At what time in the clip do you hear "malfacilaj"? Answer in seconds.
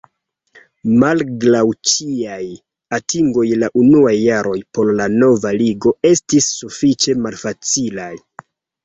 7.27-8.09